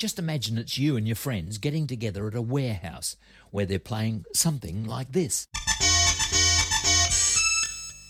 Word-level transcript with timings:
Just 0.00 0.18
imagine 0.18 0.56
it's 0.56 0.78
you 0.78 0.96
and 0.96 1.06
your 1.06 1.14
friends 1.14 1.58
getting 1.58 1.86
together 1.86 2.26
at 2.26 2.34
a 2.34 2.40
warehouse 2.40 3.16
where 3.50 3.66
they're 3.66 3.78
playing 3.78 4.24
something 4.32 4.86
like 4.86 5.12
this. 5.12 5.46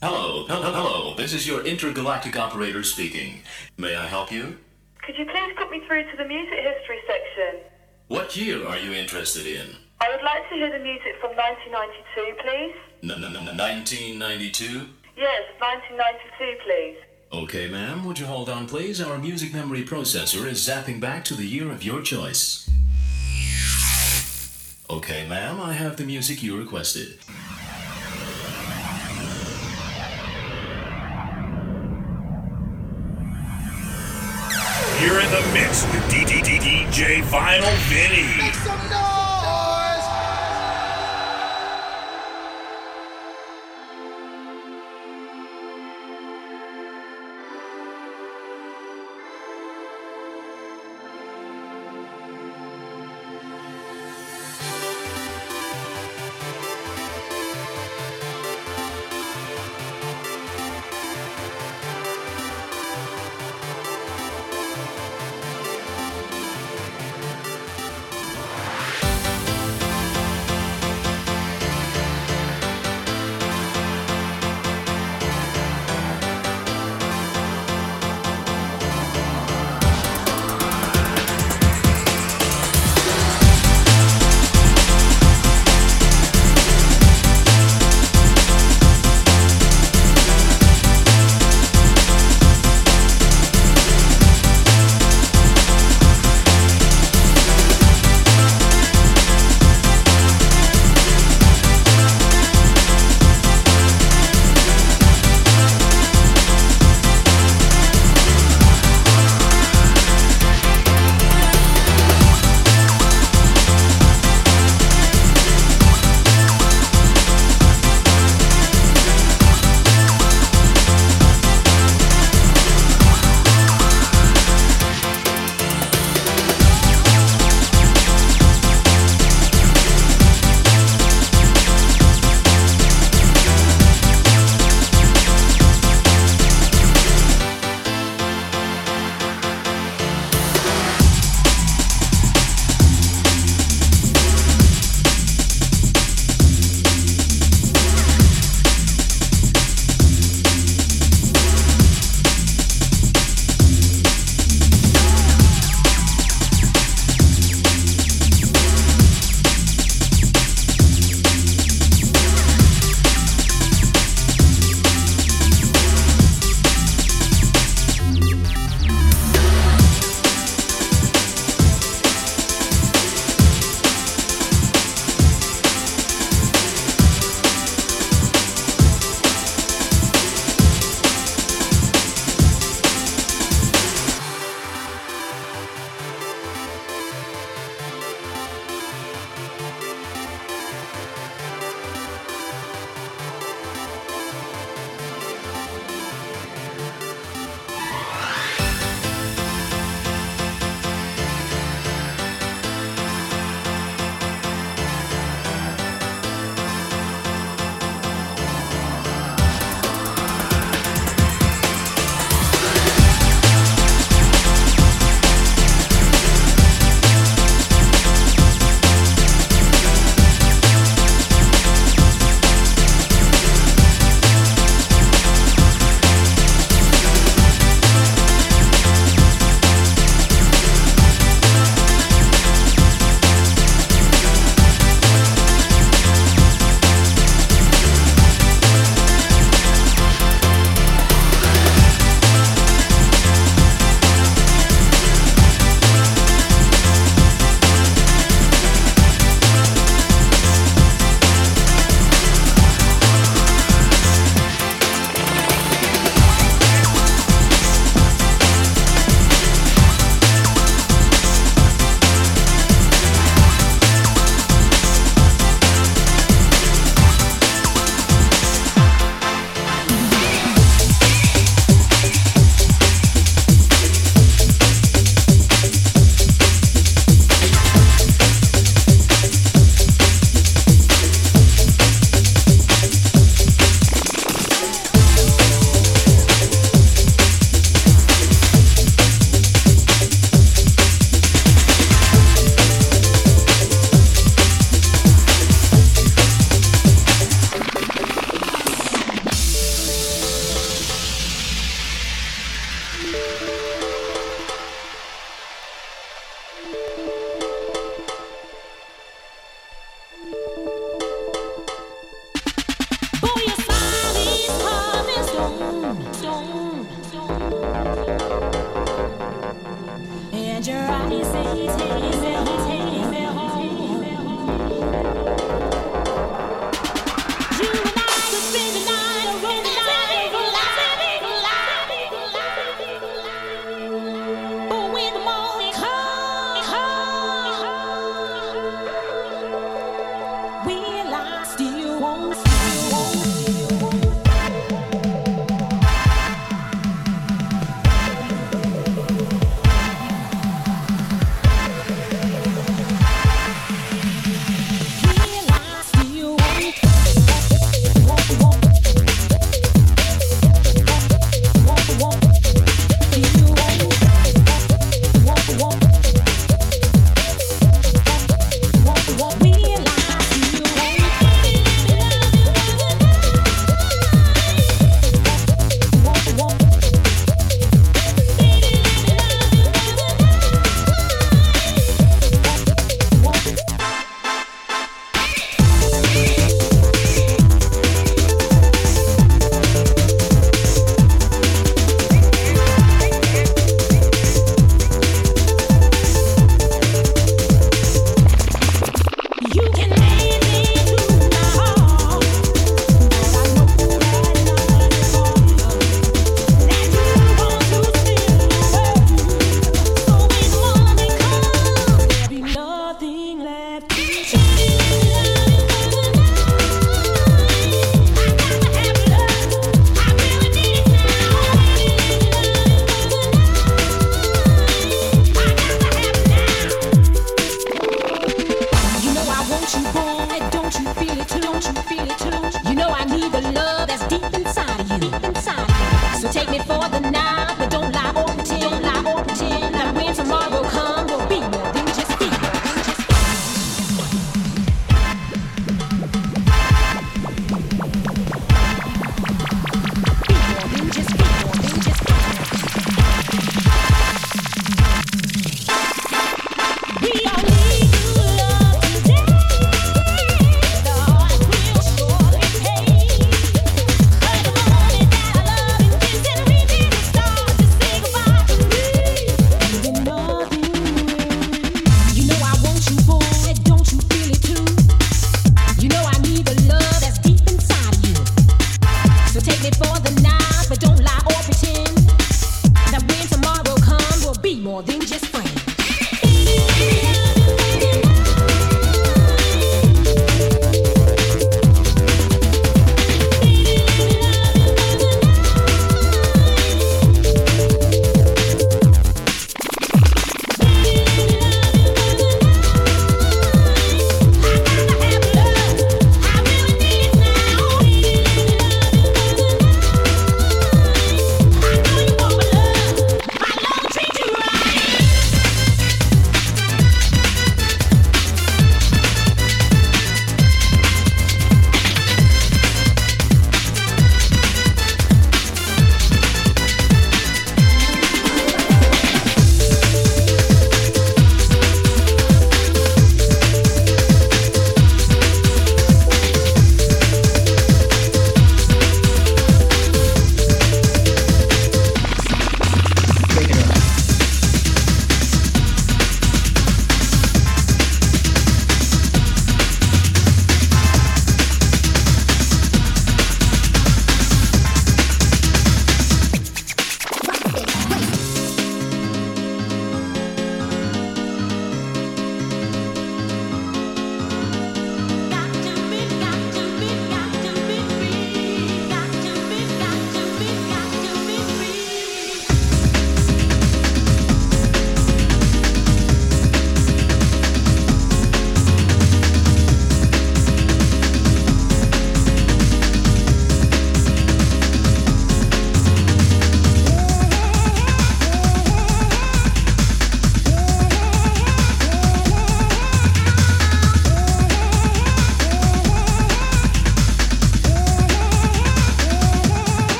Hello, 0.00 0.46
hello, 0.46 0.72
hello. 0.72 1.14
This 1.16 1.32
is 1.34 1.44
your 1.44 1.66
intergalactic 1.66 2.38
operator 2.38 2.84
speaking. 2.84 3.42
May 3.78 3.96
I 3.96 4.06
help 4.06 4.30
you? 4.30 4.58
Could 5.04 5.18
you 5.18 5.26
please 5.26 5.54
put 5.58 5.72
me 5.72 5.82
through 5.88 6.08
to 6.08 6.16
the 6.16 6.24
music 6.24 6.60
history 6.60 7.00
section? 7.04 7.62
What 8.06 8.36
year 8.36 8.64
are 8.64 8.78
you 8.78 8.92
interested 8.92 9.44
in? 9.48 9.74
I 10.00 10.08
would 10.08 10.22
like 10.22 10.48
to 10.50 10.54
hear 10.54 10.70
the 10.70 10.84
music 10.84 11.16
from 11.20 11.34
1992, 11.34 12.46
please. 12.46 12.76
N- 13.02 13.24
n- 13.24 13.48
n- 13.48 13.58
1992? 13.58 14.86
Yes, 15.16 15.42
1992, 15.58 16.62
please. 16.62 16.98
Okay, 17.32 17.66
ma'am. 17.66 18.04
Would 18.04 18.18
you 18.18 18.26
hold 18.26 18.50
on, 18.50 18.68
please? 18.68 19.00
Our 19.00 19.16
music 19.16 19.54
memory 19.54 19.84
processor 19.84 20.46
is 20.46 20.68
zapping 20.68 21.00
back 21.00 21.24
to 21.24 21.34
the 21.34 21.46
year 21.46 21.70
of 21.70 21.82
your 21.82 22.02
choice. 22.02 22.68
Okay, 24.90 25.26
ma'am. 25.26 25.58
I 25.58 25.72
have 25.72 25.96
the 25.96 26.04
music 26.04 26.42
you 26.42 26.58
requested. 26.58 27.18
You're 35.00 35.20
in 35.20 35.30
the 35.30 35.50
mix 35.54 35.84
with 35.86 36.02
DJ 36.12 37.22
Vinyl 37.22 37.74
Vinny. 37.88 39.11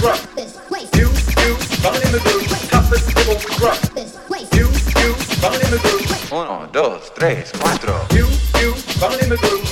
rock. 0.00 0.18
In 2.04 2.12
the 2.12 2.20
in 5.64 5.70
the 5.70 5.78
dos, 6.72 7.10
tres, 7.14 7.52
cuatro. 7.52 7.94
You, 8.12 8.26
you, 8.60 8.74
in 9.22 9.28
the 9.28 9.36
group. 9.36 9.67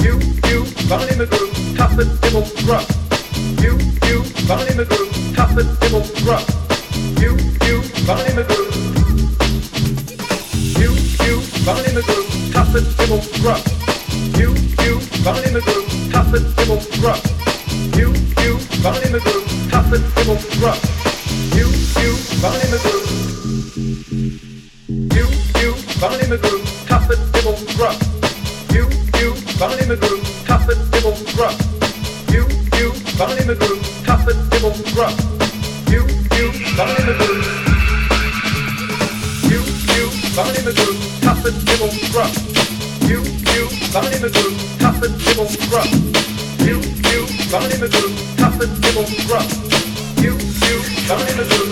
You, 0.00 0.18
you, 0.48 0.64
bubbly 0.88 1.14
McGrew, 1.20 1.76
tough 1.76 1.98
as 1.98 2.08
dibble 2.20 2.46
gruff. 2.64 2.88
You, 3.60 3.76
you, 4.08 4.22
bubbly 4.48 4.72
McGrew, 4.72 5.34
tough 5.36 5.56
as 5.58 5.66
dibble 5.78 6.06
gruff. 6.24 6.46
You, 7.20 7.36
you, 7.66 7.82
bubbly 8.06 8.32
McGrew. 8.32 8.68
You, 10.80 10.90
you, 11.26 11.34
bubbly 11.66 11.90
McGrew, 11.92 12.52
tough 12.52 12.74
as 12.74 12.86
dibble 12.96 13.22
gruff. 13.42 13.62
You, 14.38 14.54
you, 14.82 14.94
bubbly 15.22 15.50
McGrew, 15.52 15.84
tough 16.10 16.32
as 16.32 16.44
dibble 16.56 16.80
gruff. 17.00 17.22
You, 17.96 18.08
you, 18.42 18.52
bubbly 18.82 19.08
McGrew, 19.12 19.42
tough 19.70 19.92
as 19.92 20.02
dibble 20.14 20.40
gruff. 20.58 20.80
You, 21.54 21.66
you, 22.00 22.16
bubbly 22.40 22.66
McGrew. 22.72 23.02
You, 25.14 25.26
you, 25.60 25.70
bubbly 26.00 26.26
McGrew, 26.32 26.88
tough 26.88 27.10
as 27.10 27.18
dibble 27.32 27.58
gruff. 27.76 28.21
You, 29.62 29.68
you, 29.68 29.74
bubbly 29.78 29.94
McGrew, 29.94 30.46
tough 30.46 30.68
as 30.68 30.90
dibble 30.90 31.14
gruff. 31.36 31.54
You, 32.32 32.42
you, 32.78 32.90
bubbly 33.16 33.42
McGrew, 33.46 33.78
tough 34.04 34.26
as 34.26 34.36
dibble 34.50 34.74
gruff. 34.90 35.14
You, 35.86 36.02
you, 36.34 36.50
bubbly 36.74 37.02
McGrew. 37.06 37.38
You, 39.46 39.60
you, 39.94 40.10
bubbly 40.34 40.60
McGrew, 40.66 41.22
tough 41.22 41.46
as 41.46 41.64
dibble 41.64 41.94
gruff. 42.10 42.34
You, 43.06 43.22
you, 43.54 43.68
bubbly 43.92 44.18
McGrew, 44.18 44.52
tough 44.80 45.00
as 45.00 45.12
dibble 45.24 45.46
gruff. 45.70 45.90
You, 46.58 46.80
you, 47.12 47.22
bubbly 47.52 47.78
McGrew, 47.78 48.10
tough 48.38 48.60
as 48.60 48.80
dibble 48.80 49.06
gruff. 49.28 49.46
You, 50.18 50.32
you, 50.32 51.06
bubbly 51.06 51.32
McGrew. 51.38 51.71